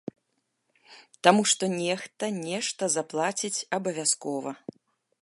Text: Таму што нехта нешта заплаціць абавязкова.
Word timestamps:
Таму 1.27 1.41
што 1.51 1.63
нехта 1.83 2.23
нешта 2.49 2.83
заплаціць 2.97 3.65
абавязкова. 3.81 4.61